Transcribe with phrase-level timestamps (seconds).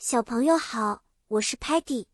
[0.00, 2.06] 小朋友好，我是 Patty，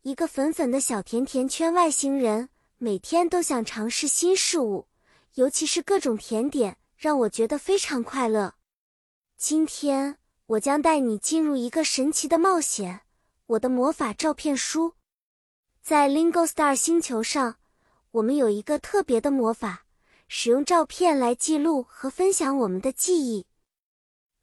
[0.00, 4.86] 一个粉粉的小甜甜圈外星人，每天都想尝试新事物，
[5.34, 8.54] 尤其是各种甜点，让我觉得非常快乐。
[9.36, 13.02] 今天我将带你进入一个神奇的冒险——
[13.48, 14.94] 我的魔法照片书。
[15.82, 17.56] 在 Lingo Star 星球上，
[18.12, 19.84] 我们有一个特别的魔法，
[20.26, 23.44] 使用照片来记录和分享我们的记忆。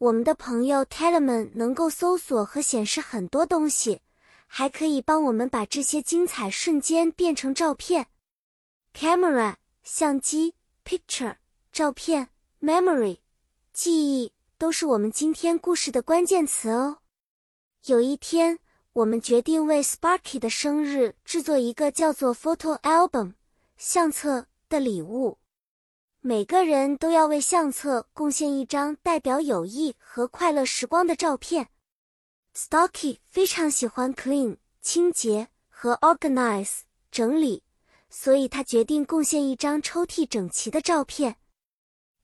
[0.03, 4.01] 我们的朋友 Telemann 能够搜索和显示很多东西，
[4.47, 8.07] 还可以帮我们把这些精彩瞬间变成照片。
[8.93, 11.37] Camera 相机，Picture
[11.71, 12.27] 照片
[12.61, 13.19] ，Memory
[13.71, 16.97] 记忆，都是我们今天故事的关键词哦。
[17.85, 18.59] 有一天，
[18.91, 23.35] 我们决定为 Sparky 的生日制作一个叫做 Photo Album
[23.77, 25.37] 相册的礼物。
[26.25, 31.67] 每个人都要为相册贡献一张代表友谊和快乐时光的照片。
[32.55, 37.63] Stocky 非常喜欢 clean 清洁和 organize 整理，
[38.09, 41.35] 所以他决定贡献一张抽屉整齐的照片。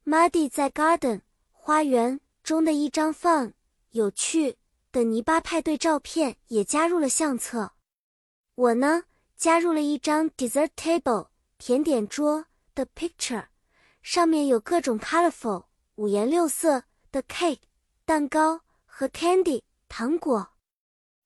[0.06, 1.20] Muddy 在 garden
[1.52, 3.52] 花园中的一张 fun
[3.90, 4.56] 有趣
[4.94, 7.74] 的泥巴派对照片也加入了相册。
[8.56, 9.04] 我呢，
[9.36, 13.48] 加入了一张 dessert table 甜点桌的 picture。
[14.02, 17.62] 上面有各种 colorful 五颜六色的 cake
[18.06, 20.54] 蛋糕和 candy 糖果。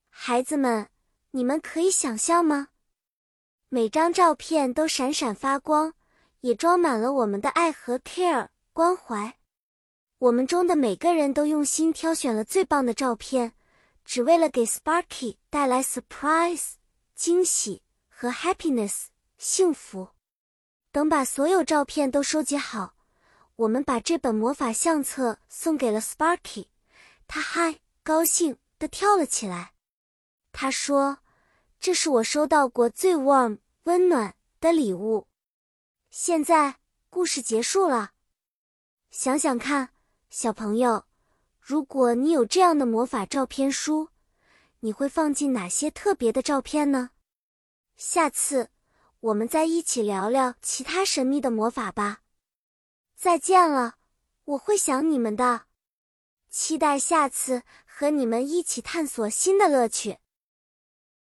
[0.10, 0.90] 孩子们，
[1.32, 2.70] 你们可以想象吗？
[3.70, 5.94] 每张照片都闪闪发光，
[6.42, 9.38] 也装满了我们的爱和 care 关怀。
[10.20, 13.54] 我们中的每个人都用心挑选了最棒的照片，
[14.06, 16.74] 只为了给 Sparky 带来 surprise
[17.14, 19.08] 惊喜和 happiness
[19.38, 20.13] 幸福。
[20.94, 22.94] 等把所有照片都收集好，
[23.56, 26.68] 我们把这本魔法相册送给了 Sparky，
[27.28, 29.74] 他嗨高兴的跳了起来。
[30.52, 31.18] 他说
[31.82, 35.28] ：“这是我收到过最 warm 温暖的礼物。”
[36.12, 36.76] 现在
[37.10, 38.12] 故事结束了，
[39.10, 39.90] 想想看，
[40.30, 41.06] 小朋友，
[41.60, 44.10] 如果你有这样的魔法照片书，
[44.82, 47.10] 你会放进哪些特别的照片呢？
[47.98, 48.70] 下次。
[49.24, 52.20] 我们再一起聊聊其他神秘的魔法吧。
[53.16, 53.96] 再见了，
[54.44, 55.62] 我会想你们的，
[56.50, 60.18] 期待下次和你们一起探索新的乐趣。